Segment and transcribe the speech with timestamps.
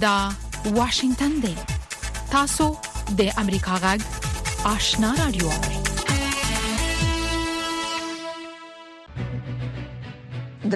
[0.00, 0.28] دا
[0.64, 1.54] واشنگتن دی
[2.32, 2.68] تاسو
[3.18, 4.00] د امریکا غږ
[4.72, 5.50] آشنا رادیو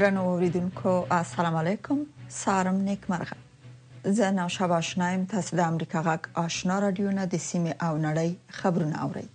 [0.01, 2.03] درنو اوریدونکو السلام علیکم
[2.43, 7.77] سلام نیکمرغه زه نو شب آشنایم تاسو د امریکا غږ آشنا رادیو نه د سیمه
[7.81, 9.27] او نړۍ خبرونه اورئ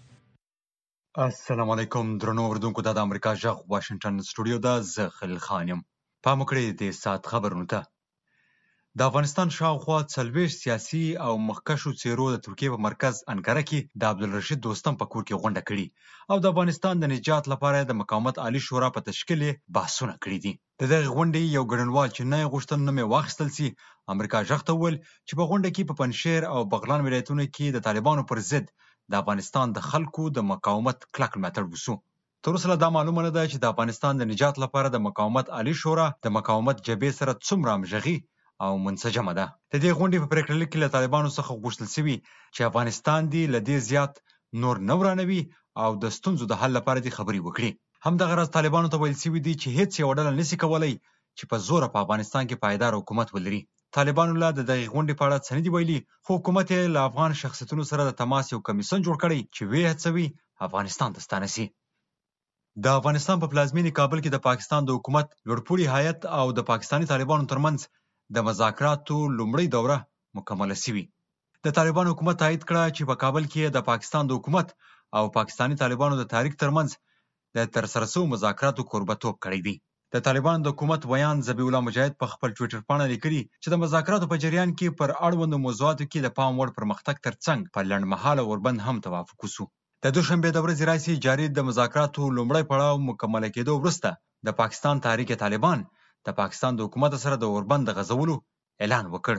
[1.29, 5.83] السلام علیکم درنو اوردونکو د امریکا جغ واشنگټن سټوډیو دا زه خل خانم
[6.27, 7.87] په مکړې دې سات خبرونه ته
[8.99, 14.09] د افغانستان شاوخوا څلوېښت سیاسي او مخکښو څېرو د ترکیې په مرکز انکره کې د
[14.13, 15.85] عبدالرشید دوستم په کور کې غونډه کړې
[16.31, 19.41] او د افغانستان د نجات لپاره د مقاومت عالی شورا په تشکیل
[19.75, 23.49] بحثونه کړې دي د دغه غونډې یو ګډونوال چې نه یې غوښتل نوم یې واخیستل
[23.57, 23.67] سي
[24.13, 27.85] امریکا غږ ته وویل چې په غونډه کې په پنشیر او بغلان ولایتونو کې د
[27.87, 28.65] طالبانو پر ضد
[29.11, 31.93] د افغانستان د خلکو د مقاومت کلک ملاتړ وسو
[32.45, 35.75] تر اوسه دا معلومه نه ده چې د افغانستان د نجات لپاره د مقاومت عالی
[35.83, 38.17] شورا د مقاومت جبهې سره څومره همږغي
[38.65, 42.15] او منسجمه ده د دې غونډې په پریکړه لیک کې له طالبانو څخه غوښتل شوي
[42.55, 44.13] چې افغانستان دې له دې زیات
[44.61, 45.41] نور نه ورانوي
[45.83, 47.71] او د ستونزو د حل لپاره دې خبرې وکړي
[48.05, 50.93] همدغه راز طالبانو ته ویل شوي دي چې هیڅ یو ډله نشي کولی
[51.37, 53.61] چې په زوره په افغانستان کې پایدار حکومت ولري
[53.97, 57.01] طالبانو لا د دغه غونډې په اړه څه نه دی ویلي خو حکومت یې له
[57.09, 60.27] افغان شخصیتونو سره د تماس یو کمیسون جوړ کړی چې وې هڅوي
[60.67, 61.65] افغانستان ته ستانه شي
[62.83, 67.05] د افغانستان په پلازمینه کابل کې د پاکستان د حکومت لوړپوړي هیئت او د پاکستاني
[67.13, 67.79] طالبانو ترمنځ
[68.35, 69.97] د مذاکراتو لومړۍ دوره
[70.37, 71.03] مکمله شوې
[71.65, 74.67] د طالبانو حکومت تایید کړه چې په کابل کې د پاکستان د حکومت
[75.17, 76.89] او پاکستانی طالبانو د تاریخ ترمنځ
[77.57, 79.75] د ترسره سو مذاکراتو قربتوب کړی دی
[80.13, 83.75] د طالبانو د حکومت بیان زبی الله مجاهد په خپل ټوئیټر پاڼه لیکلی چې د
[83.83, 88.41] مذاکراتو په جریان کې پر اړوندو موضوعاتو کې د پام وړ پرمختګ ترڅنګ په لړمحاله
[88.45, 89.63] اوربند هم توافق وسو
[90.03, 94.09] د دوشنبه د ورځې راځي جاری د مذاکراتو لومړی پړاو مکمل کېدو وروسته
[94.45, 95.79] د پاکستان تحریک طالبان
[96.25, 98.35] د پاکستان د حکومت سره د اوربند د غځولو
[98.83, 99.35] اعلان وکړ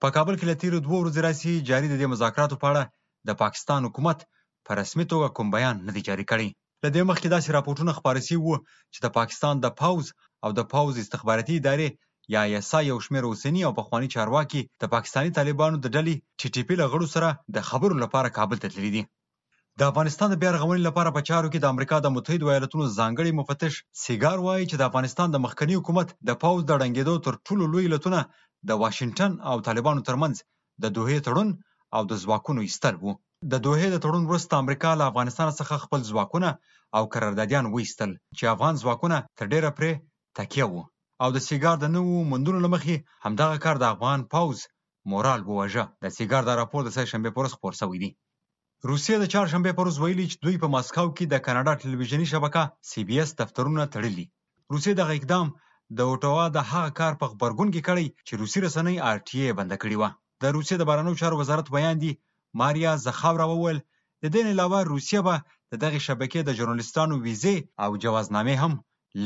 [0.00, 2.82] په کابل کې له تیرو دوه ورځې راځي جاري د دې مذاکراتو په اړه
[3.28, 4.18] د پاکستان حکومت
[4.66, 6.48] په رسمي توګه کوم بیان نه دی جاری کړی
[6.84, 8.56] له دې مخکې داسې راپورټونه خپاره شوي وو
[8.94, 10.06] چې د پاکستان د پاوز
[10.44, 11.88] او د پاوز استخباراتي ادارې
[12.34, 16.62] یا یسا یو شمېر اوسني او پخواني چارواکي د پاکستاني طالبانو د ډلې ټي ټي
[16.66, 19.02] پي له غړو سره د خبرو لپاره کابل ته تللي دي
[19.80, 23.30] د افغانستان د بیا رغونې لپاره په چارو کې د امریکا د متحده ایالاتونو ځانګړي
[23.40, 23.72] مفتش
[24.04, 27.86] سیګار وایي چې د افغانستان د مخکنی حکومت د پوز د ړنګېدو تر ټولو لوی
[27.94, 28.18] لتونه
[28.68, 30.34] د واشنگټن او طالبانو ترمنځ
[30.82, 31.48] د دوه تړون
[31.96, 33.12] او د ځواکونو ایستر وو
[33.54, 36.48] د دوه د تړون وروسته امریکا له افغانستان څخه خپل ځواکونه
[36.96, 39.90] او قراردادیان وایستل چې افغان ځواکونه تر ډیره پرې
[40.40, 40.82] تکیه وو
[41.22, 44.58] او د سیګار د نوو مندونو لمخې همدغه کار د افغان پوز
[45.12, 48.12] مورال وواژه د سیګار د راپور د سه شنبه پورس خبر شوی دی
[48.90, 52.62] روسیې د چهارشنبې په ورځ ویلي چې دوی په ماسکاو کې د کاناډا ټلویزیوني شبکه
[52.90, 54.26] سی بي اس دفترونه تړلي
[54.72, 55.46] روسیې دغه اقدام
[55.98, 59.52] د اوټوا د هغه کار په خبرګون کې کړی چې روسي رسنۍ آر ټي اي
[59.58, 60.02] بند کړی و
[60.42, 62.12] د روسیې د بارنو چارو وزارت بیان دی
[62.60, 63.78] ماریا زخاورا وویل
[64.22, 65.34] د دې علاوه روسیه به
[65.72, 68.72] د دغه شبکې د ژورنالستانو ویزې او جوازنامې هم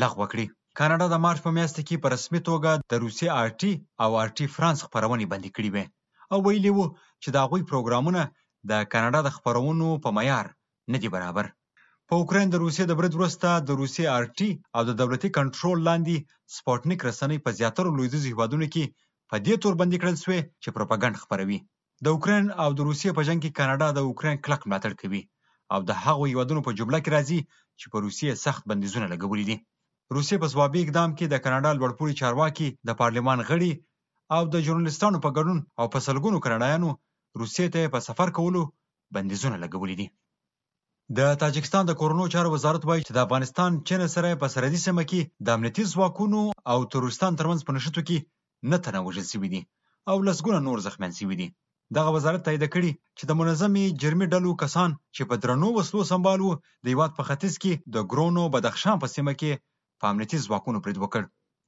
[0.02, 0.46] لغوه کړي
[0.78, 4.28] کاناډا د مارچ په میاشت کې په رسمي توګه د روسي آر ټي او آر
[4.36, 5.84] ټي فرانس خبرونه بند کړي وي
[6.32, 6.86] او ویلي وو
[7.22, 8.22] چې دا غوي پروګرامونه
[8.70, 10.46] د کاناډا د خپرونو په معیار
[10.92, 11.46] نه دي برابر.
[12.08, 15.78] په اوکراین د روسیې د برید وروسته د روسیې آر ټي او د دولتي کنټرول
[15.88, 16.16] لاندې
[16.56, 18.84] سپوټنیک رسنۍ په زیاترو لویدیځو هیوادونو کې
[19.30, 21.58] په دې تور بندي کړل سوې چې پروپاګند خپروي.
[22.04, 25.22] د اوکراین او د روسیې په جنګ کې کاناډا د اوکراین کلک ملاتړ کوي
[25.74, 27.40] او د هغو هیوادونو په جمله کې راځي
[27.78, 29.56] چې په روسیې سخت بندیزونه لګولي دي.
[30.16, 33.72] روسیې په ځوابي اقدام کې د کاناډا لوړپوړي چارواکي د پارلمان غړي
[34.36, 36.90] او د ژورنالستانو په ګډون او په سلګونو کاناډایانو
[37.40, 38.62] روسیې ته یې په سفر کولو
[39.14, 40.06] بندیزونه لګولي دي.
[41.16, 45.02] د تاجکستان د کورنیو چارو وزارت وایي چې د افغانستان چین سره په سرحدي سیمه
[45.10, 46.40] کې د امنیتي ځواکونو
[46.72, 48.18] او تروریستان ترمنځ په نښتو کې
[48.70, 49.62] نه تنه وژل سوي دي
[50.10, 51.48] او لسګونه نور زخمیان سوي دي.
[51.96, 56.38] دغه وزارت تایید کړي چې د منظمې جرمي ډلو کسان چې په درنو وسلو سمبال
[56.42, 56.52] وو
[56.84, 59.52] د هیواد په ختیځ کې د ګرونو بدخشان په سیمه کې
[60.00, 61.22] په امنیتي ځواکونو برید وکړ.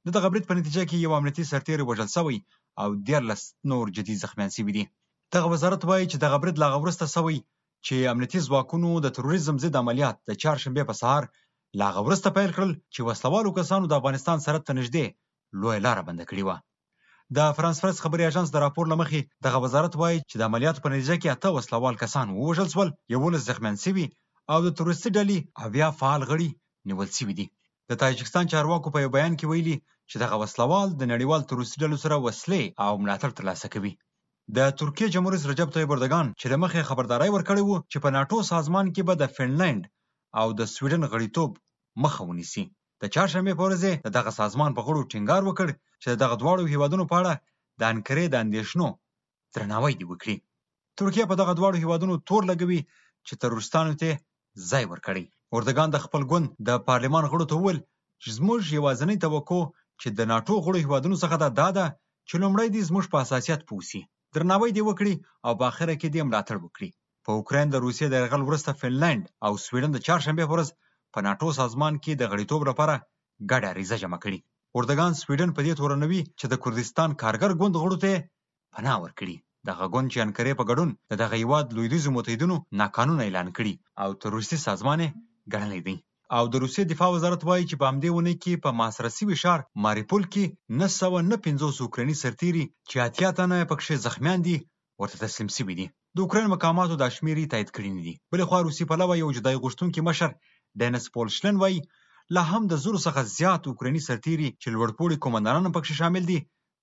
[0.05, 2.37] د دغه برید په نتیجه کې یو امنیتي سرتیری وژل شوی
[2.81, 4.83] او ډیر لس نور جدي زخمیان سوي دي.
[5.35, 7.37] دغه وزارت وایي چې دغه برید له هغه وروسته سوی
[7.85, 11.23] چې امنیتي ځواکونو د تروریزم ضد عملیات د چهارشنبې په سهار
[11.79, 15.05] له هغه وروسته پیل کړل چې وسلوالو کسانو د افغانستان سرحد ته نږدې
[15.61, 16.57] لویه لاره بنده کړې وه
[17.37, 20.89] د فرانس پرس خبري اژانس د راپور لمخې دغه وزارت وایي چې د عملیاتو په
[20.93, 24.05] نتیجه کې اته وسلوال کسان ووژل شول یولس زخمیان سوي
[24.51, 26.49] او د تروریستي ډلې اویا فعال غړي
[26.89, 27.47] نیول سوي دي
[27.89, 29.75] د تاجکستان چارواکو په یو بیان کې ویلي
[30.09, 33.93] چې دغه وسلوال د نړیوال تروریستي ډلو سره وسلې او ملاتړ ترلاسه کوي
[34.57, 38.09] د ترکیه جمهور رئیس رجب طیب اردوګان چې د مخې خبرداري ورکړی وو چې په
[38.15, 39.83] ناتو سازمان کې به د فنلند
[40.41, 41.51] او د سویډن غړیتوب
[42.05, 42.63] مخه ونیسي
[43.03, 43.81] د چهارشنبه په ورځ
[44.19, 45.67] دغه سازمان په غړو ټینګار وکړ
[46.03, 47.33] چې دغه دواړو هیوادونو په اړه
[47.79, 48.87] د انکرې د اندیشنو
[49.55, 50.35] درناوی دی وکړي
[51.01, 52.81] ترکیه په دغه دواړو هیوادونو تور لګوي
[53.27, 54.11] چې ترورستانو ته
[54.71, 55.23] ځای ورکړي
[55.57, 57.79] اردوګان د خپل ګوند د پارلمان غړو ته وویل
[58.21, 59.61] چې زموږ یوازینی توقع
[60.01, 61.85] چې د ناتو غړو هیوادونو څخه دا ده
[62.27, 64.03] چې لومړی دې زموږ په اساسیت پوسی
[64.35, 65.13] درناوی دې وکړي
[65.45, 66.89] او په اخره کې دې ملاتړ وکړي
[67.25, 70.69] په اوکراین د روسیې د یرغل وروسته فنلند او سویډن د چهارشنبه په ورځ
[71.13, 72.95] په ناتو سازمان کې د غړیتوب لپاره
[73.51, 74.39] ګډه عریضه جمع کړي
[74.77, 78.11] اردوګان سویډن په دې تورنوي چې د کردستان کارګر ګوند غړو ته
[78.75, 79.35] پناه ورکړي
[79.69, 84.09] دغه ګوند چې انکرې په ګډون د دغه هیواد لویدیځو متحدینو ناقانونه اعلان کړي او
[84.21, 85.09] تروریستي سازمان یې
[85.53, 85.95] ګڼلی دی
[86.37, 89.59] او د روسیې دفاع وزارت وایي چې په همدې ونه کې په محاصره شوي ښار
[89.85, 90.43] ماریپول کې
[90.79, 94.55] نهه سوه نه پنځوس اوکرایني سرتیري چې اتیا تنه پکښې زخمیان دي
[95.01, 95.87] ورته تسلیم شوي دي
[96.17, 99.29] د اوکراین مقاماتو دا شمېر یې تایید کړی نه دي بلې خوا روسي پلوه یو
[99.37, 100.29] جدای غوښتونکي مشر
[100.79, 101.79] ډینس پولشلن وایي
[102.37, 106.39] لا هم د زرو څخه زیات اوکرایني سرتیري چې لوړپوړي قومندانان پکښې شامل دي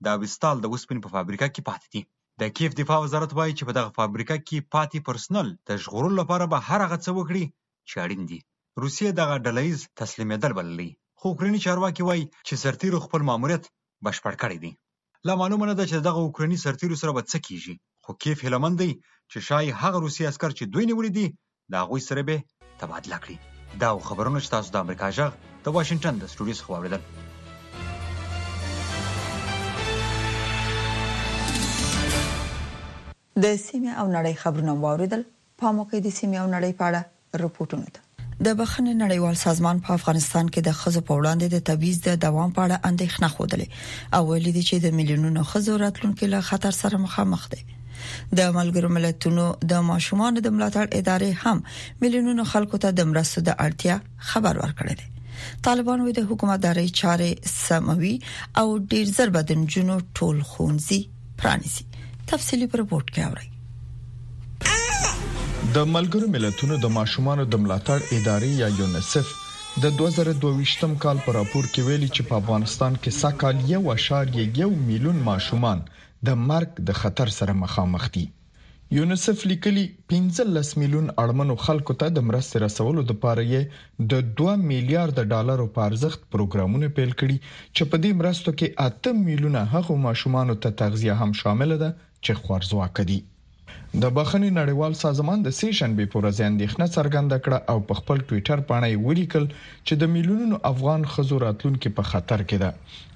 [0.06, 2.02] د وستال د اوسپنې په فابریکه کې پاتې دي
[2.40, 6.52] د کیف دفاع وزارت وایي چې په دغه فابریکه کې پاتې پرسنل د ژغورلو لپاره
[6.52, 7.44] به هر هغه څه وکړي
[7.90, 8.40] چې اړین دي
[8.82, 10.88] روسیې دغه ډله ییز تسلیمېدل بللې
[11.22, 13.64] خو اوکرایني چارواکي وایي چې سرتیرو خپل ماموریت
[14.08, 14.70] بشپړ کړی دی
[15.30, 18.72] لا معلومه نه ده چې دغه اوکرایني سرتیرو سره به څه کیږي خو کیف هیلمن
[18.82, 18.88] دی
[19.30, 21.26] چې شای هغه روسي عسكر چې دوی نیولې دي
[21.72, 22.36] د هغوی سره به
[22.84, 23.36] تبادله کړي
[23.82, 25.30] دا خبرونه چې تاسو د امریکا جغ
[25.68, 27.02] د واشنگټن د سټوډیو څخه واوریدل
[33.44, 35.22] د سیمه او نړۍ خبرونه واوریدل
[35.62, 37.02] په مو کې د سیمه او نړۍ په اړه
[37.46, 38.06] رپورټونه
[38.46, 42.50] د بخښنې نړیوال سازمان په افغانستان کې د خزو په وړاندې د تبعیض د دوام
[42.58, 43.66] په اړه اندېښنه خوده
[44.16, 47.62] او ویلي دي چې د میلیونونو خزو راتلونکي له خطر سره مخامخ دي
[48.38, 49.44] د ملګرو ملتونو
[49.74, 51.58] د ماشومان د ملاتړ ادارې هم
[52.06, 53.96] میلیونونو خلکو ته د مرستو د اړتیا
[54.30, 55.06] خبر ورکړی دی
[55.66, 57.30] طالبان وي د حکومت داري چارې
[57.66, 58.14] سموي
[58.62, 61.00] او ډیر ضربه د جنونو ټول خونځي
[61.42, 61.84] پرانیزي
[62.26, 63.56] تفصيلي رپورت کې اورئ
[65.76, 69.26] د ملګرو ملتونو د ماشومان د ملاتړ ادارې یا یونیسف
[69.84, 74.30] د 2022م کال پر راپور کې ویلي چې په افغانستان کې سکهال یو اشار
[74.60, 75.82] یو میلیون ماشومان
[76.30, 78.24] د مرګ د خطر سره مخامخ دي
[78.98, 79.84] یونیسف لیکلي
[80.16, 85.88] 15 میلیون اړمنو خلکو ته د مرستې رسولو لپاره یې د 2 میلیارډ ډالر په
[85.92, 91.18] ارزښت پروګرامونه پیل کړي چې په دې مرستو کې 8 میلیونه هغو ماشومان ته تغذیه
[91.24, 93.20] هم شامل ده چې خورځواک دي
[94.02, 98.58] د بخښنې نړیوال سازمان د سیشن به پورې ځندېښنه څرګنده کړه او په خپل ټوئیټر
[98.70, 99.44] باندې ولیکل
[99.86, 102.70] چې د میلیونونو افغان خزو راتلونکو په خطر کې ده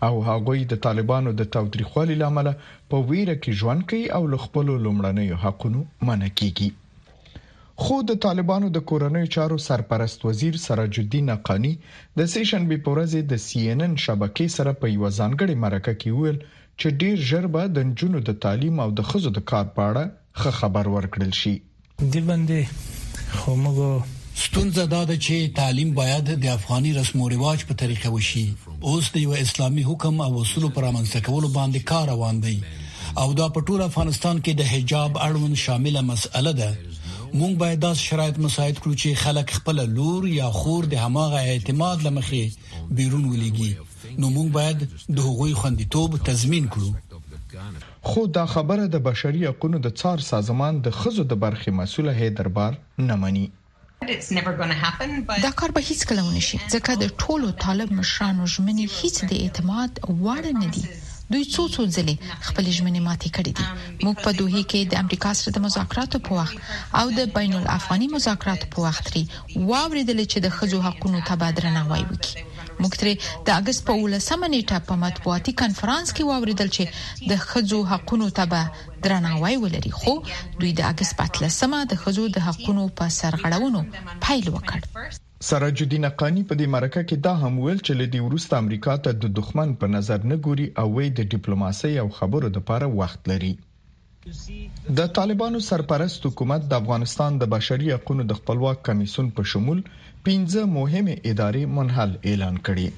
[0.08, 2.50] او هغوی د طالبانو د تاوتریخوالي لامل
[2.90, 6.70] په ویره کې ژوند کوي او لخپل لومړنۍ حقونو منع کیږي
[7.84, 11.74] خو د طالبانو د کورنیو چارو سرپرست وزیر سراج الدین نقانی
[12.22, 16.10] د سیشن بي پورزي د سی ان ان شبکې سره په یو ځانګړي مرکه کې
[16.18, 16.38] ویل
[16.78, 20.08] چې ډیر ژر به د جنونو د تعلیم او د خزو د کار پاړه
[20.40, 21.52] ښه خبر ورکړل شي
[22.12, 22.60] د باندې
[23.38, 23.78] خو موږ
[24.44, 28.44] ستونزه دا ده چې تعلیم باید د افغاني رسم او رواج په طریقه وشي
[28.88, 32.56] اوس د یو اسلامي حکم او اصول پر امنځته کولو باندې کار روان دی
[33.22, 36.70] او دا په ټول افغانستان کې د حجاب اړوند شامله مسأله ده
[37.38, 42.04] مونږ باید داس شرایط مساعد کړو چې خلک خپل لور یا خور د هماغه اعتماد
[42.06, 43.72] لمخې بیرون ولېږي
[44.20, 44.78] نو مونږ باید
[45.16, 46.90] د هغوی خوندیتوب تضمین کړو
[48.08, 52.72] خو دا خبره د بشري حقوقو د څار سازمان د خزو د برخې مسوله هیدربار
[53.08, 53.44] نه مني
[55.46, 59.90] دا کار به هیڅ کله ونشي ځکه د ټولو طالب مشرانو ژمنې هیڅ د اعتماد
[60.24, 60.84] وړ نه دي
[61.32, 62.14] دوی څو څو ځلې
[62.48, 63.66] خپل ژمنې ماتې کړې دي
[64.04, 66.56] موږ په دوه کې د امریکا سره د مذاکراتو په وخت
[67.00, 69.24] او د بین الافغاني مذاکراتو په وخت لري
[69.70, 72.06] واوریدل چې د خزو حقوقو تبادله نه وایي
[72.80, 73.12] موږ ترې
[73.46, 76.84] د اگست په 18 نیټه په مطبوعاتي کانفرنس کې واوریدل چې
[77.30, 78.62] د خځو حقونو تبع
[79.04, 80.12] درناوی ولري خو
[80.60, 83.80] دوی د اگست په 13 د خځو د حقونو په سرغړونو
[84.24, 84.78] پایل وکړ
[85.48, 89.10] سراج الدین قانی په دې مرکه کې دا هم ویل چې لدی ورست امریکا ته
[89.22, 93.20] د دښمن په نظر نه ګوري او وې د ډیپلوماسۍ او خبرو د لپاره وخت
[93.32, 93.52] لري
[94.98, 99.78] د طالبانو سرپرست حکومت د افغانستان د بشري حقوقو د خپلواک کمیسون په شمول
[100.28, 102.88] 15 مهمه ادارې منحل اعلان کړي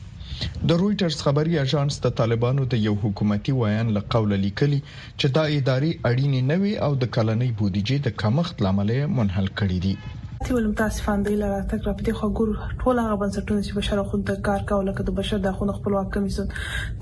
[0.69, 4.81] د رويټرز خبري اژانس د طالبانو د یو حکومتي وایان له قوله لیکلي
[5.19, 9.79] چې دا ادارې اړینې نه وي او د کلنۍ بودیجې د کمښت لامل منحل کړي
[9.87, 9.95] دي
[10.45, 12.49] ذاتي ولم تاسفان دی لاره تک راپدې خو ګور
[12.81, 16.09] ټول هغه بنسټونه چې بشر حقوق د کار کول لکه د بشر د حقوقو خپلواک
[16.17, 16.51] کمیسون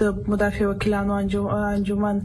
[0.03, 2.21] د مدافع وکیلانو انجمن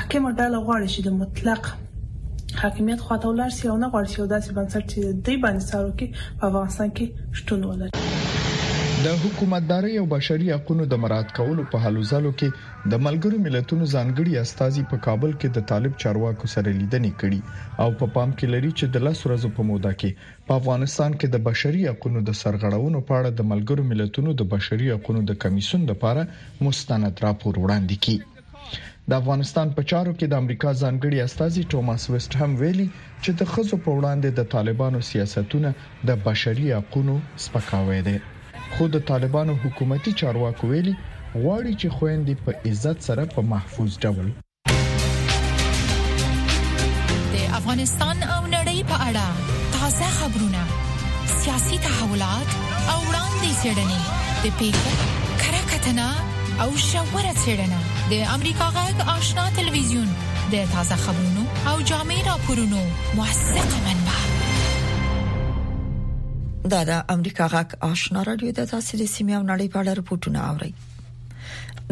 [0.02, 1.62] حکومت ډاله غواړي چې د مطلق
[2.64, 6.08] حاکمیت خواته ولر سي او نه غواړي چې داسې بنسټ چې دوی باندې څارو کې
[6.38, 7.06] په افغانستان کې
[7.40, 7.92] شتون ولري
[9.06, 12.50] د حکومتداري او بشري حقوقو د مراد کولو په حالو ځلو کې
[12.92, 17.42] د ملګرو ملتونو ځانګړي استاذي په کابل کې د طالب چارواکو سره لیدنې کړي
[17.84, 20.10] او په پا پام کې لري چې د لاسو ورځو په موده کې
[20.48, 24.88] په افغانستان کې د بشري حقوقو د سرغړونو په اړه د ملګرو ملتونو د بشري
[24.96, 26.22] حقوقو د کمیسون لپاره
[26.70, 28.20] مستند راپور وړاندې کړي
[29.12, 32.88] د افغانستان په چارو کې د امریکا ځانګړي استاذي ټوماس ویسټ هم ویلي
[33.24, 35.76] چې د خزو په وړاندې د طالبانو سیاستونه
[36.10, 38.20] د بشري حقوقو سپکاوی دی
[38.74, 40.96] خو د طالبانو حکومتي چارواکو ویلي
[41.44, 44.28] غواړي چې خويندې په عزت سره په محفوظ ډول
[47.34, 49.28] د افغانستان او نړۍ په اړه
[49.80, 50.62] تازه خبرونه
[51.42, 52.50] سیاسي تحولات
[52.92, 54.02] او وړاندې څرګندې
[54.46, 54.94] د پیښو
[55.44, 56.08] کره کتنه
[56.62, 57.80] او شاوره څرګندونه
[58.14, 60.10] د امریکا غږ آشنا ټلویزیون
[60.56, 61.44] د تازه خبرونو
[61.74, 62.82] او جامع راپورونو
[63.16, 64.05] موثقه منبع
[66.74, 70.70] دا د امریکا غاک آشنا رادیو د تاسو د سیمه نړۍ په اړه راپورټونه اوري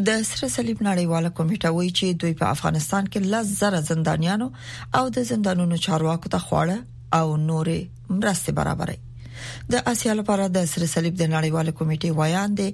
[0.07, 4.47] د سره صلیب نړیواله کمیټه وایي چې دوی په افغانستان کې لږ زره زندانیانو
[4.99, 10.89] او د زندانونو چارواکو ته خواړه او نورې مرستې برابرې د اسیا لپاره د سره
[10.95, 12.67] صلیب د نړیواله کمیټې وایان دي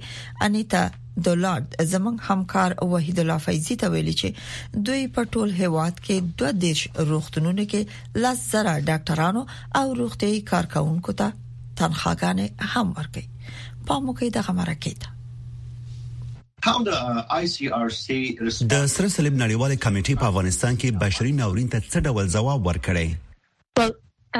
[0.50, 0.86] انیتا
[1.28, 6.56] دولارد زمنګ همکار وحید الله فیضی ته ویلي چې دوی په ټول هیواد کې دوه
[6.64, 9.46] دیش روغتونونو کې لږ زره ډاکټرانو
[9.84, 11.48] او روغتي کارکونکو ته
[11.80, 13.26] تنخواګانې هم ورکړي
[13.90, 15.10] په مو کې دغه مرکه ده
[16.66, 16.90] هم د
[17.36, 18.20] آی سی آر سی
[18.72, 23.08] د سره سلیم نړیواله کمیټې په افغانستان کې بشري ناورین ته څه ډول ځواب ورکړي
[23.82, 23.94] well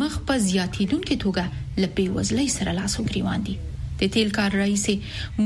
[0.00, 3.58] مخ په زیاتیدونکو توګه لپی وزلې سره لاس وګریوان دي
[4.00, 4.84] د تیل کار رئیس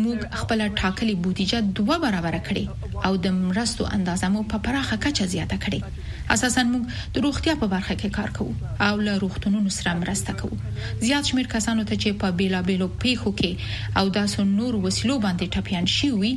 [0.02, 2.67] موږ خپل ټاکلي بودیجه دوه برابر کړې
[3.09, 5.81] او د مرستو اندازه مو په پراخه کچه زیاته کړې
[6.37, 6.83] اساسا موږ
[7.17, 8.55] د روغتیا په برخه کې کار کوو
[8.88, 10.57] او له روغتونونو سره مرسته کوو
[11.07, 13.52] زیات شمیر کسانو ته چې په بیلابېلو پیښو کې
[14.02, 16.33] او داسو نور وسلو باندې ټپيان شي وي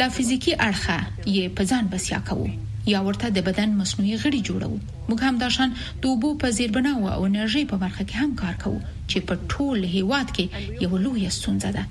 [0.00, 0.98] لا فزیکی اړخه
[1.34, 2.48] یې په ځان بسیا کوو
[2.92, 4.72] یا ورته د بدن مصنوعي غړي جوړو
[5.08, 5.68] موږ هم داشان
[6.04, 9.78] د اوبو په زیربناو او انرژي په برخه کې هم کار کوو چې په ټول
[9.96, 10.46] هیواد کې
[10.84, 11.82] یو لوی ستونزه ده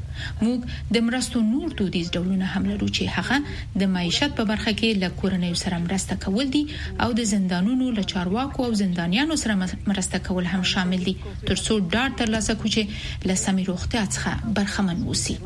[0.43, 0.59] موږ
[0.97, 3.37] د مرستو نور دودیز ډولونه هم لرو چې هغه
[3.83, 6.63] د معیشت په برخه کې له کورنۍ سره مرسته کول دي
[7.05, 9.53] او د زندانونو له چارواکو او زندانیانو سره
[9.89, 11.15] مرسته کول هم شامل دي
[11.47, 12.83] ترڅو ډاډ ترلاسه کړو چې
[13.31, 15.37] لسمه روغتیا څخه برخمن اوسي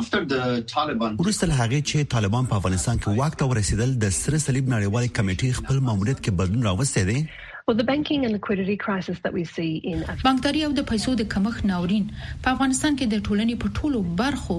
[0.00, 5.04] وروسته له هغه چې طالبان په افغانستان کې واک ته ورسېدل د سره صلیب نړیوال
[5.16, 7.20] کمیټې خپل ماموریت کې بدلون راوسته دي
[10.28, 12.08] بانکداري او د پیسو د کمښت ناورین
[12.46, 14.56] په افغانستان کې د ټولنې په ټولو برخو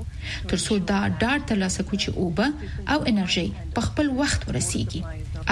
[0.50, 2.46] ترڅو دا ډاډ ترلاسه کړو چې اوبه
[2.92, 5.02] او انرژي په خپل وخت ورسیږي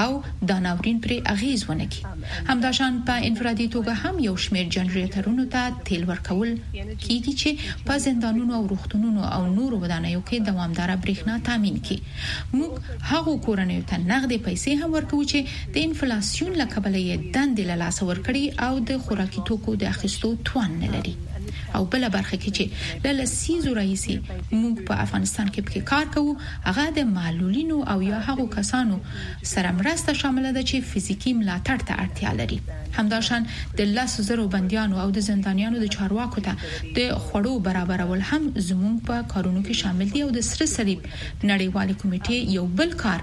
[0.05, 0.11] او
[0.49, 2.03] دا ناورین پر اغیز ونه کی
[2.51, 6.51] همداشان په انفرادي توګه هم یو شمیر جنریټرونو ته تیل ورکول
[7.05, 7.51] کیږي چې
[7.87, 11.99] په زندانونو او روغتونونو او نورو ودانیو کې دوامدار برېښنا تامین کی
[12.57, 12.71] موږ
[13.13, 15.39] هغه کورنیو ته نقد پیسې هم ورکو چې
[15.75, 20.71] د انفلیسیون لکه بلې دند له لاس ورکړي او د خوراکي توکو د اخیستو توان
[20.83, 21.15] نه لري
[21.75, 22.65] او بل برخه کې چې
[23.05, 24.15] د لسیزو رئیسي
[24.61, 26.33] موږ په افغانستان کې پکې کار کوو
[26.67, 28.99] هغه د معلولینو او یا هغو کسانو
[29.55, 32.61] سره مرسته شامل ده چې فزیکی ملاتړ ته اړتیا لري
[32.99, 33.43] همداشان
[33.79, 36.55] د لاسو زرو بندیانو او د زندانیانو د چارواکو ته
[36.99, 41.01] د خړو برابرول هم زموږ په کارونو کې شامل دي او د سره سریب
[41.45, 43.21] نړیوال کمیټې یو بل کار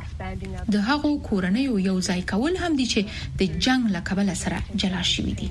[0.77, 3.01] د هغو کورنۍ یو ځای کول هم دي چې
[3.41, 5.50] د جنگ لقبل سره جلا شوې دي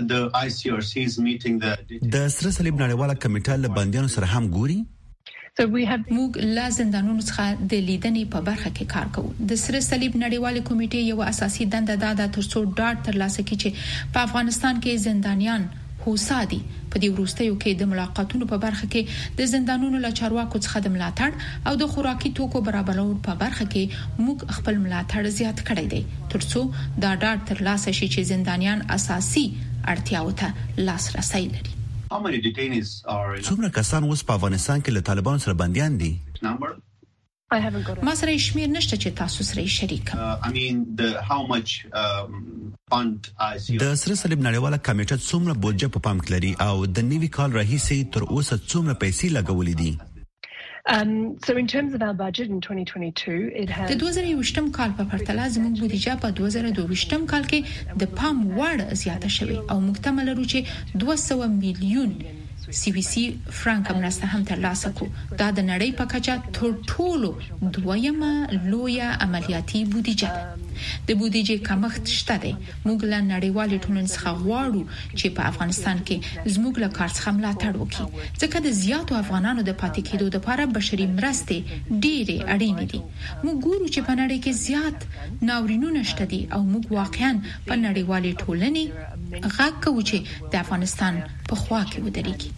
[0.00, 4.26] د آی سی آر سیز میټینګ د د سره صلیب نړیواله کمیټه له بندیانو سره
[4.34, 4.78] هم ګوري
[5.60, 9.60] so we have موږ لا زندانونو څخه د لیدنې په برخه کې کار کوو د
[9.64, 13.70] سره صلیب نړیوال کمیټې یو اساسي دنده دا ده ترڅو ډاټ ترلاسه کړي چې
[14.16, 15.62] په افغانستان کې زندانیان
[16.06, 16.58] هوسا دي
[16.92, 20.94] په دې وروستیو کې د ملاقاتونو په برخه کې د زندانونو له چارواکو څخه د
[20.94, 26.02] ملاتړ او د خوراکي توکو برابرولو په برخه کې موږ خپل ملاتړ زیات کړی دی
[26.34, 26.62] ترڅو
[27.04, 29.46] دا ډاډ ترلاسه شي چې زندانیان اساسي
[29.94, 31.76] اړتیاو ته لاسرسي لري
[32.14, 36.12] څومره کسان اوس په افغانستان کې له طالبان سره بنديان دي
[38.02, 40.10] ما سره شمیر نشته چې تاسو سره شریک
[43.82, 47.52] د سره صلیب نړیواله کمیټه څومره بودجه په پام کې لري او د نیوي کال
[47.58, 49.92] راهیسې تر اوسه څومره پیسې لګولې دي
[50.92, 51.10] Um,
[51.46, 55.44] so in terms of our budget in 2022 it has د 2023م کال په پرتله
[55.56, 60.48] زموږ بودیجه په 2022م کال کې د پام وړ زیاته شوې او موږ تمه لرو
[60.54, 62.18] چې 200 میلیون
[62.72, 63.24] سی بي سي
[63.60, 65.06] فرانک مرسته هم ترلاسه کو
[65.40, 67.30] دا د نړۍ په کچه تر ټولو
[67.74, 68.32] دویمه
[68.70, 70.42] لویه عملیاتي بودیجه ده
[71.06, 72.52] د بودیجې کمښت شته دی
[72.86, 74.82] موږ له نړیوال ټولن څخه غواړو
[75.18, 76.16] چې په افغانستان کې
[76.54, 78.06] زموږ له کار څخه ملاتړ وکړي
[78.42, 81.58] ځکه د زیاتو افغانانو د پاتې کېدو لپاره بشري مرستې
[82.04, 83.00] ډېرې اړینې دي
[83.44, 84.98] موږ ګورو چې په نړۍ کې زیات
[85.48, 87.32] ناورینونه شته دي او موږ واقعا
[87.68, 88.84] په نړیوال ټولنې
[89.56, 90.18] غاکه و چې
[90.52, 91.14] د افغانستان
[91.48, 92.50] په خوا کې ودرېږي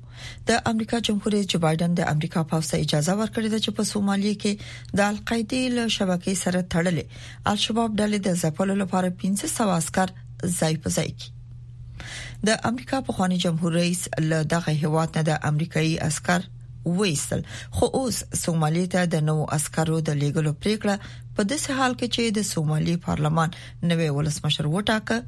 [0.49, 3.83] د امریکا جمهور رئیس جو بایدن د امریکا پاو سه اجازه ورکړې ده چې په
[3.91, 4.51] سومالي کې
[4.97, 7.05] د القاعده له شبکې سره تړلې
[7.55, 10.07] الشباب ډلې د ځپلو لپاره 500 عسكر
[10.59, 11.29] ځای په ځای کې
[12.47, 16.47] د امریکا په خواني جمهور رئیس له دغه هیواد نه د امریکایي عسكر
[16.99, 17.43] وېستل
[17.75, 20.95] خو اوس سومالي ته د نوو عسكرو د لیګلو پریکړه
[21.37, 23.49] په داسې حال کې چې د سومالي پارلمان
[23.89, 25.19] نوې ولسمشر وټاکه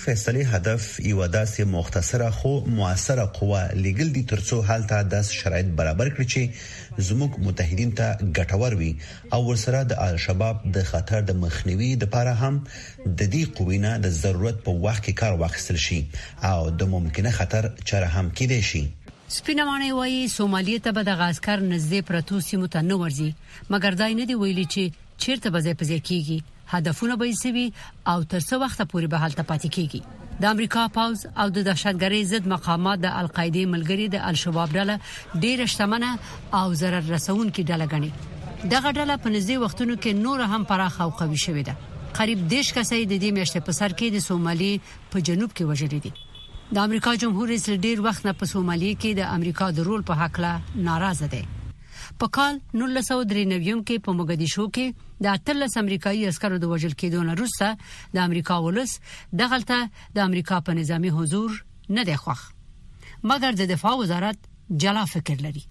[0.05, 6.07] فیصلې هدف یو داسې مختصره خو مؤثره قوه لګل دي ترڅو حالت داس شرایط برابر
[6.17, 6.43] کړي چې
[6.97, 8.91] زموږ متحدین ته ګټور وي
[9.33, 12.59] او ورسره د الشباب د خطر د مخنیوي لپاره هم
[13.05, 15.99] د دې قوینه د ضرورت په وخت کې کار واخیستل شي
[16.51, 18.83] او د ممکنه خطر چره هم کېدای شي
[19.37, 23.29] سپینمانه وایي سومالیه ته به د غاسکر نږدې پروتو سیمه ته نو ورځي
[23.75, 24.83] مګر دای نه دی ویلي چې
[25.23, 26.39] چیرته به ځای پځې کیږي
[26.73, 27.71] هدفونه به سوي
[28.07, 32.23] او تر څو وخت پورې به حالت پاتې کیږي د امریکا پاوز او د دهشتګرۍ
[32.31, 34.97] ضد مقامات د القاعده ملګری د الشباب ډله
[35.43, 36.11] ډېر شتمنه
[36.59, 38.11] او zarar رسونکې ډله ګڼي
[38.75, 41.77] دغه ډله په نږدې وختونو کې نور هم پراخه او قوي شوې ده
[42.19, 44.71] قریب دیش کسې د دې میاشتې په سر کې د سومالي
[45.15, 46.13] په جنوب کې وژل دي
[46.75, 50.23] د امریکا جمهور رئیس ډېر وخت نه په سومالي کې د امریکا د رول په
[50.23, 50.53] حق لا
[50.89, 51.43] ناراضه دی
[52.21, 57.35] په کال 1993 کې په مقدسو کې د اتلس امریکایي عسکرو د وژل کېدو نه
[57.37, 58.93] وروسته د امریکا ولس
[59.41, 59.79] دغلته
[60.17, 61.57] د امریکا په نظامی حضور
[61.99, 62.41] نه دی خوښ
[63.31, 64.49] مګر د دفاع وزارت
[64.85, 65.65] جلا فکر لري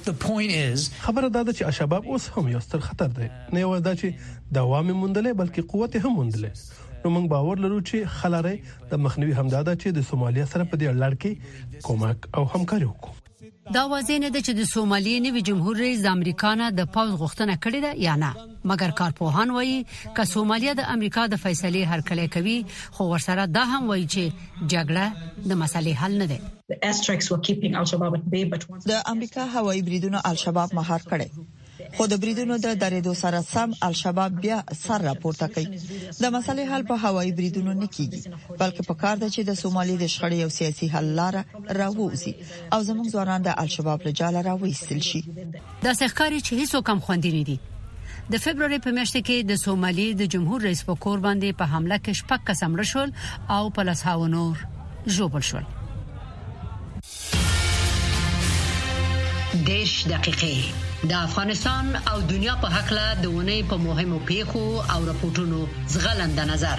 [0.00, 4.54] خبره دا ده چې الشباب اوس هم یو ستر خطر دی نه یو دا چې
[4.60, 8.54] دوام موندلې بلکې قوت هم موندلې نو موږ باور لرو چې خلاره
[8.92, 13.26] د مخنیوي همدادا چې د سومالیا سره په دې لړ کې کومک او همکاري وکړي
[13.74, 17.12] دا واضح نه ده چې د سومالي نوي جمهور رئیس د امریکا نه د پاوز
[17.22, 18.30] غوښتنه کړې ده یا نه
[18.70, 19.78] مګر کارپوهان وایي
[20.16, 22.56] چې سومالیا د امریکا د فیصلې هر کله کوي
[22.98, 24.24] خو ورسره دا هم وایي چې
[24.72, 25.06] جګړه
[25.52, 26.36] د مسلې حل نه ده
[28.90, 31.28] د امریکا هوایي بریدونه الشباب مهار کړي
[31.96, 36.82] خو د بریدونو د درېدو سره سم الشباب بیا سر راپورته کوي د مسلې حل
[36.90, 38.20] په هوایي بریدونو نه کیږي
[38.60, 41.34] بلکې په کار ده چې د سومالي د شخړې یو سیاسي حل لار
[41.80, 42.34] راووزي
[42.74, 45.20] او زموږ ځوانان د الشباب له جاله راوېستل شي
[45.86, 47.58] د سخکاري چې هیڅ کم خوندې نه دي
[48.32, 51.96] د فبرवरी په میاشت کې د سومالي د جمهور رئیس په کور باندې په حمله
[52.04, 53.12] کې شپږ کسان مړ شول
[53.56, 54.56] او په لس هاو نور
[55.18, 55.66] ژوبل شول
[59.70, 65.58] دیش دقیقې د افغانستان او دنیا په حق له دونه په مهمو پیښو او راپورټونو
[65.94, 66.78] زغلند نظر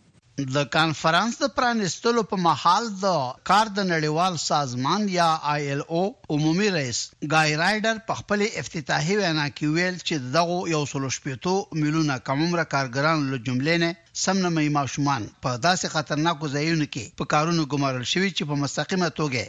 [0.56, 3.06] د کانفرنس د پرانستلو په محل د
[3.48, 6.02] کار د نړیوال سازمان یا آی ایل او
[6.34, 6.98] عمومي رئیس
[7.32, 12.64] ګای رایډر په خپل افتتاحي وینا کې ویل چې دغه یو سلو شپېتو میلیونه کمومره
[12.74, 13.90] کارګران له جملې نه
[14.22, 18.54] سم نه مې ماشومان په داسې خطرناکو ځایونو کې په کارونو ګمارل شوی چې په
[18.62, 19.44] مستقیمه توګه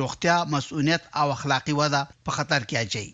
[0.00, 3.06] روغتیا مسؤلیت او اخلاقی وده په خطر کې اچي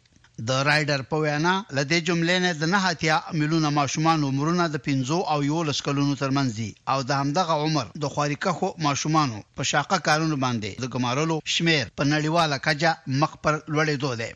[0.49, 5.31] د رائډر په وینا لدې جملې نه د نه هتیا ملونه ماشومان عمرونه د 15
[5.33, 10.37] او 11 کلونو ترمنځ دي او د همدغه عمر د خوريکخو ماشومانو په شاقه کارونو
[10.44, 14.31] باندې د ګمارلو شمیر په نړیواله کچه مخ پر لوړېدو دی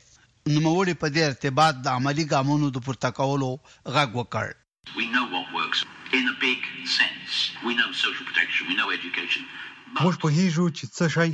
[0.52, 3.50] نو موړي په دې ارتباط د عملی ګامونو د پورته کولو
[3.94, 4.46] غږ وکړ
[5.00, 5.80] We know what works
[6.18, 6.60] in a big
[6.98, 7.32] sense.
[7.68, 9.42] We know social protection, we know education.
[10.04, 11.30] موږ په هیڅ چې څه شي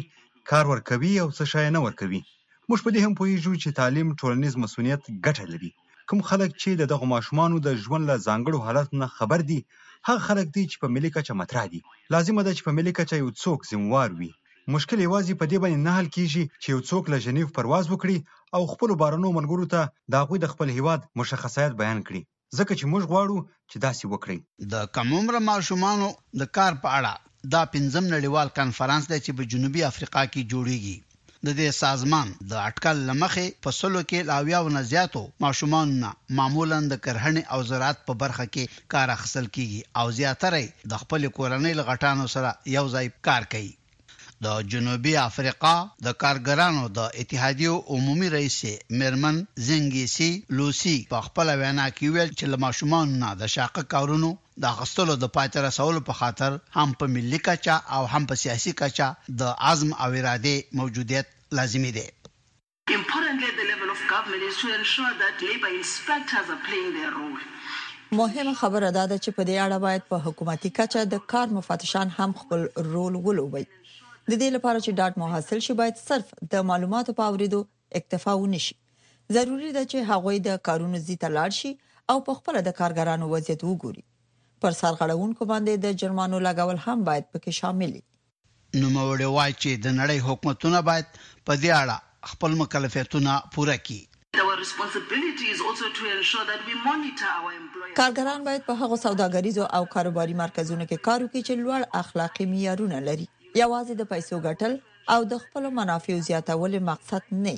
[0.52, 2.22] کار ورکوي او څه شي نه ورکوي
[2.70, 5.70] موږ په دې هم پوهیږو چې تعلیم ټولنیز مسؤلیت ګټه لري
[6.08, 9.58] کوم خلک چې د دغه ماشومانو د ژوند له ځانګړو حالاتو نه خبر دي
[10.08, 11.80] هغه خلک دي چې په ملي کچه مطرح دي
[12.14, 14.30] لازمه ده چې په ملي کچه یو څوک ذموار وي
[14.74, 18.18] مشکل یوازې په دې باندې نه حل کیږي چې یو څوک له جنیو پرواز وکړي
[18.56, 19.80] او خپل بارنو ملګرو ته
[20.12, 22.22] د هغوی د خپل هیواد مشخصات بیان کړي
[22.58, 23.38] ځکه چې موږ غواړو
[23.70, 24.38] چې داسې وکړي
[24.72, 26.08] د کم عمر ماشومانو
[26.40, 27.12] د کار په اړه
[27.54, 30.98] دا پنځم نړیوال کانفرنس دی چې په جنوبي افریقا کې جوړیږي
[31.48, 36.78] د دې سازمان د اټکل لمخې په سلو کې لاویاو نه زیاتو ماشومان نه معمولا
[36.92, 41.72] د کرهنې او زراعت په برخه کې کار اخسل کیږي او زیاتره د خپل کورنۍ
[41.80, 43.72] لغټانو سره یو ځای کار کوي
[44.44, 45.74] د جنوبي افریقا
[46.06, 48.56] د کارګرانو د اتحادیو عمومي رئیس
[49.02, 54.32] میرمن زنګیسی لوسی په خپل وینا کې ویل چې لماشومان نه د شاقه کارونو
[54.64, 58.72] د غستلو د پاتې رسولو په خاطر هم په ملي کچا او هم په سیاسي
[58.82, 59.08] کچا
[59.44, 62.06] د عزم او اراده موجودیت لازمي دی
[62.94, 67.42] Importantly the level of government is to ensure that labor inspectors are playing their role
[68.12, 72.08] مهمه خبره دا ده چې په دې اړه باید په حکومتي کچه د کار مفتشان
[72.18, 76.64] هم خپل رول ولوبي د دې لپاره چې ډاټ مو حاصل شي باید صرف د
[76.70, 77.60] معلوماتو په اوریدو
[78.00, 78.76] اکتفا ونشي
[79.38, 81.72] ضروری ده چې هغوی د کارونو زیته لاړ شي
[82.14, 84.04] او په خپل د کارګرانو وضعیت وګوري
[84.64, 88.04] پر سرغړونکو باندې د جرمانو لګول هم باید پکې شامل وي
[88.82, 91.06] نوموړی وایي چې د نړۍ حکومتونه باید
[91.48, 91.96] په دې اړه
[92.32, 94.02] خپل مکلفیتونه پوره کړي
[97.98, 102.98] کارګران باید په هغو سوداګریزو او کاروباري مرکزونو کې کار وکړي چې لوړ اخلاقی معیارونه
[103.10, 104.72] لري یوازې د پیسو ګټل
[105.16, 107.56] او د خپل منافع زیاتول مقصد نه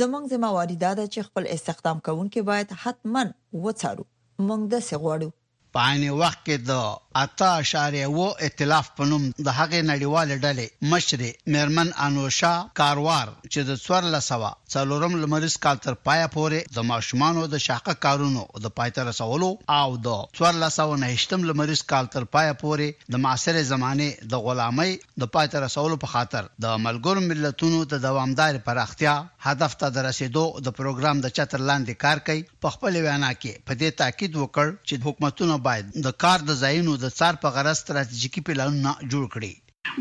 [0.00, 3.22] زمونږ زمواري دا ده چې خپل استخدام کوونکې باید حتما
[3.64, 4.04] وڅارو
[4.46, 5.30] مونږ د سغوړو
[5.76, 6.70] په عین وخت کې د
[7.16, 11.22] اته اشاره و ائتلاف په نوم د هغې نړیوال ډلې مشر
[11.56, 17.38] میرمن انوشا کاروار چې د څور لسوا څلورم لمریز کال تر پایا پورې د ماشومان
[17.42, 22.10] او د شاقه کارونو د پایته رسولو او د څور لسوا نه هشتم لمریز کال
[22.16, 27.24] تر پایا پورې د معاصره زمانه د غلامۍ د پایته رسولو په خاطر د ملګرو
[27.28, 29.14] ملتونو د دوامدار پراختیا
[29.48, 33.66] هدف ته د رسیدو د پروګرام د چتر لاندې کار کوي په خپل وینا کې
[33.70, 37.78] په دې تاکید وکړ چې حکومتونه باید د کار د ځایونو د څار په غرض
[37.84, 39.52] ستراتیژیکي پلانونه جوړ کړي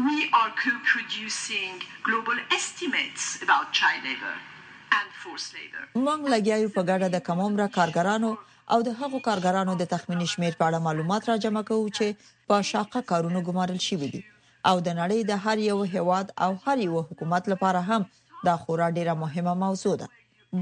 [0.10, 1.72] We are co-producing
[2.08, 4.36] global estimates about child labor
[4.98, 5.84] and forced labor.
[6.06, 8.30] موږ لګیاو په ګډه د کومره کارګرانو
[8.74, 12.08] او د هغو کارګرانو د تخمینی شمیر په اړه معلومات را جمع کوو چې
[12.52, 14.22] په شاقه کارونو ګمارل شوی دي
[14.70, 18.08] او د نړۍ د هر یو هیواد او هر یو حکومت لپاره هم
[18.50, 20.08] دا خورا ډیره مهمه موضوع ده.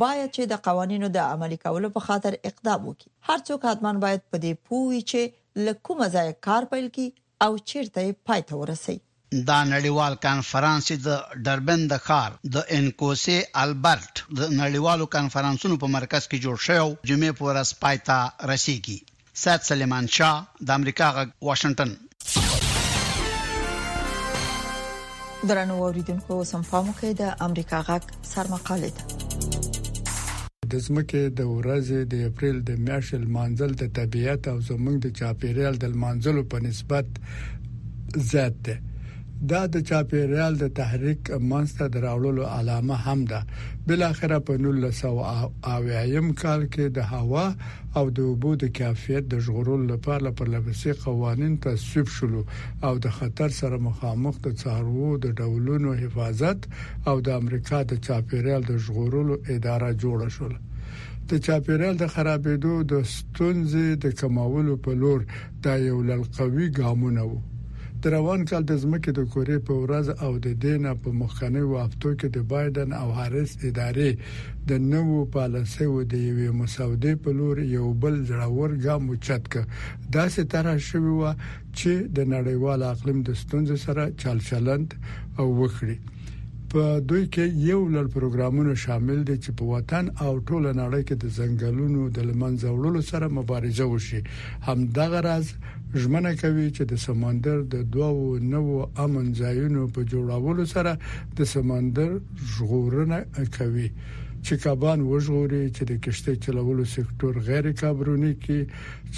[0.03, 4.21] باید چې د قوانینو د عملي کولو په خاطر اقدام وکړي هر څوک حتمان باید
[4.31, 7.11] په دې پوه وي چې لکه مزه کار پیل کی
[7.41, 9.01] او چیرته پای ته ورسي
[9.47, 16.23] دا نړیوال کانفرنس د ډربن د ښار د انکوسي البرټ د نړیوالو کانفرنسونو په مرکز
[16.33, 18.19] کې جوړ شوی جمعې په ورځ پایتا
[18.53, 18.97] رسیدي
[19.43, 20.37] سات سلیمان شاه
[20.71, 21.89] د امریکا غ واشنگټن
[25.51, 27.89] درنو اوریدونکو سم فهمو کې د امریکا غ
[28.33, 29.05] سرمقاله ده
[30.71, 35.75] د زمکه د ورځې د اپریل د میاشل مانزل د طبیعت او زمونږ د چاپیریال
[35.79, 37.05] د مانزلو په نسبت
[38.29, 38.75] زیات ده
[39.49, 43.39] دا د چاپیریال د تحریک منسته دراوړلو علامه هم ده
[43.87, 47.45] بل اخر په 1900 کال کې د هوا
[47.97, 52.35] او د اوبو د کیفیت د ژغورلو لپاره پرلپسې قوانين تصویب شول
[52.87, 56.69] او د خطر سره مخامخ د څاروو د ډولونو حفاظت
[57.09, 60.55] او د امریکا د چاپیریال د ژغورلو اداره جوړه شول
[61.31, 65.25] د چاپیریال د خرابېدو د ستونزې د کمولو په لور
[65.67, 67.41] دا یو لړ قوي ګامونه وو
[68.03, 72.11] د روان کال د زمکه د کورې په ورځ او د دینه په مخکنی وختو
[72.19, 74.11] کې د بایدن او هارس ادارې
[74.69, 79.67] د نوو پالیسي او د یوې مسودې په لور یو بل ځړور ګام اوچت ک
[80.15, 84.89] دا ستاره شوی و چې د نړیوال اقلیم د ستونزې سره چلچلند
[85.39, 85.97] او وخړي
[86.73, 91.15] په دوی کې یو لړ پروګرامونه شامل دي چې په وطن او ټول نړۍ کې
[91.23, 94.21] د ځنګلونو د لمنځه وړلو سره مبارزه وشي
[94.69, 95.53] همدغه راز
[95.99, 98.75] ژمنه کوي چې د سمندر د دوو نوو
[99.05, 100.91] امن ځایونو په جوړولو سره
[101.37, 102.09] د سمندر
[102.53, 103.19] ژغورنه
[103.57, 103.89] کوي
[104.45, 108.59] چې کابان وژغوري چې د کشته چلولو سکتور غیر کابرونی کې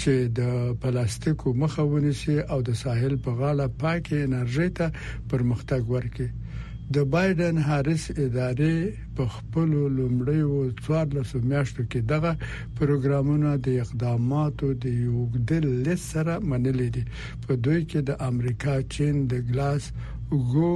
[0.00, 4.86] چې د پلاستیکو مخه ونیسي او د ساحل په غاړه پاکه انرژي ته
[5.30, 6.28] پرمختګ ورکړي
[6.92, 8.76] د بایدن هارس ادارې
[9.16, 9.68] په خپل
[9.98, 12.32] لومړی او څوارلسو میاشتو کې دغه
[12.78, 15.16] پروګرامونه د اقداماتو د یو
[15.48, 17.04] ګډل سره منلې دي
[17.44, 19.82] په دوی کې د امریکا چین د ګلاس
[20.32, 20.72] وګو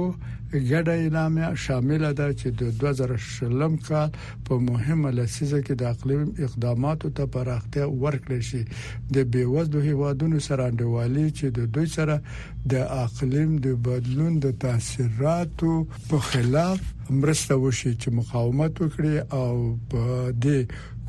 [0.71, 4.09] ګډه اعلامیه شامل ده چې د 2000 کال
[4.45, 8.61] په مهمه لسیزه کې د اقلیم اقداماتو ته پراختیا ورکړل شي
[9.15, 12.15] د بیوزلو هیوادونو سره انډوالي چې د دوی سره
[12.71, 15.73] د اقلیم د بدلون د تاثیراتو
[16.09, 16.79] په خلاف
[17.21, 19.53] مرسته وشي چې مقاومت وکړي او
[20.43, 20.47] د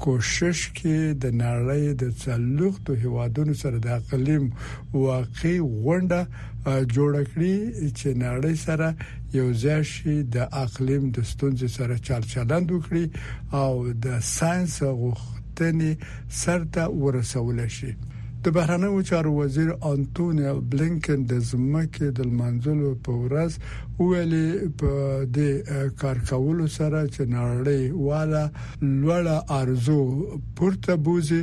[0.04, 4.44] کوشش کې د نړۍ د څلورتو هیوادونو سره د اقلیم
[5.06, 6.20] واقعي غونډه
[6.96, 7.56] جوړ کړي
[7.98, 8.88] چې نړۍ سره
[9.38, 13.04] یو ځای شي د اقلیم د ستونزې سره چلچلند وکړي
[13.62, 13.72] او
[14.06, 15.92] د ساينس غوښتنې
[16.42, 17.92] سرته ورسول شي
[18.44, 23.58] د بهرنیو چارو وزیر انټونی بلینکن د زمکه د منځلو په ورځ
[24.08, 24.92] ویلې په
[25.36, 25.38] د
[26.00, 28.44] کار کولو سره چې نړۍ والا
[29.02, 30.00] لوړه ارزو
[30.56, 31.42] پورته بوزي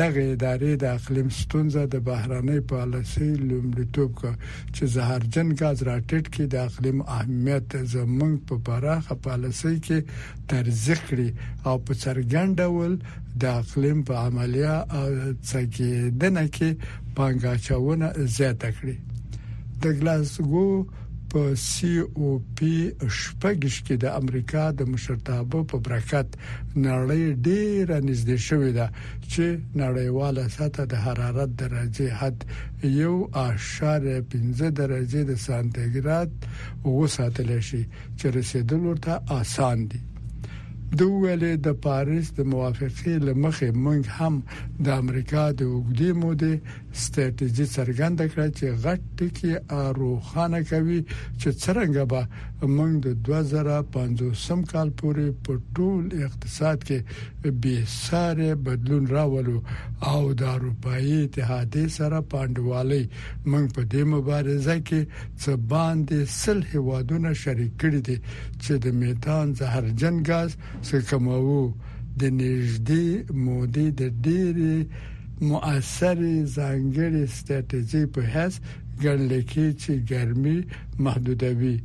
[0.00, 4.32] دغه ادارې د اقلیم ستونزه د بهراني پالیسي لومړیتوب کا
[4.74, 9.98] چې زهرجن غاز راټیټ کې د اقلیم اهمیت زمنګ په پراخه پالیسي کې
[10.50, 11.28] ترزیق کړي
[11.68, 12.92] او په څرګند ډول
[13.40, 14.74] د اقلیم په عملیه
[15.50, 16.70] څخه دنه کې
[17.16, 18.06] پنګاچونه
[18.38, 18.96] زیاته کړي
[19.82, 20.68] د ګلاسګو
[21.32, 21.40] په
[21.70, 22.74] سی او پی
[23.18, 26.28] شپږش کې د امریکا د مشرتابه په برکت
[26.88, 28.86] نړۍ ډیره نږدې شوې ده
[29.32, 29.44] چې
[29.82, 32.38] نړیواله سطح د حرارت درجه حد
[33.02, 33.14] یو
[33.48, 36.30] اشار 15 درجه د سانتیګراد
[36.98, 37.82] وساتل شي
[38.18, 40.00] چې رسیدل ورته آسان دي
[40.98, 41.34] دوه
[41.66, 44.34] د پاریس د موافقه لمخه موږ هم
[44.84, 46.52] د امریکا د وګړي مودې
[47.02, 49.52] ستراتیژي څرګنده کړه چې غټ ټکی
[49.86, 51.00] اروخانه کوي
[51.40, 52.22] چې څنګه به
[52.76, 56.98] موږ د 2050 کال پورې په ټول اقتصاد کې
[57.62, 59.58] به ساره بدلون راولو
[60.12, 63.04] او د اروپאי اتحادې سره پاندوالي
[63.50, 65.00] موږ په دې مبارزه کې
[65.42, 68.18] څه باندې سل هوادونه شریک کړي دي
[68.64, 70.50] چې د میتان زهرجن غاز
[70.86, 71.40] څکمو
[72.20, 73.06] د نږدې
[73.44, 74.76] مودې د ډېرې
[75.50, 78.56] مؤثره ځانګړې ستراتیژي په هڅه
[79.02, 80.58] ګڼل کېږي چې ګرمي
[81.04, 81.76] محدودوي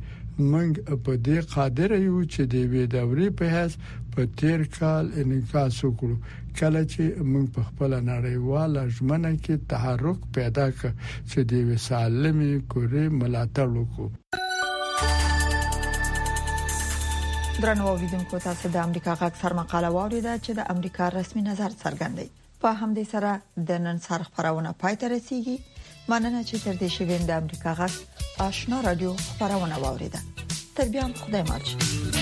[0.52, 0.72] منګ
[1.04, 3.76] په دې قادر یو چې د وی دورې په هڅه
[4.12, 6.16] په تیر کال انعکاس وکړو
[6.58, 10.90] کله چې موږ په خپل نړیواله ژمنه کې تحرک پیدا کړ
[11.30, 14.08] چې د وسالمي کورې ملاتړ وکړو
[17.62, 22.28] درنو اوریدونکو تاسو د امریکا غږ سرمقاله واوریده چې د امریکا رسمي نظر څرګندوي
[22.64, 25.56] په همدې سره د نن سر خبرونه پاتې رسیږي
[26.14, 30.22] مننه چې تر دې شوین د امریکا غږ آشنا رادیو خبرونه واوریده
[30.76, 32.15] تر بیا خدای ماچ